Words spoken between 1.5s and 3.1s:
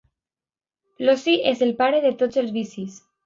és el pare de tots els vicis.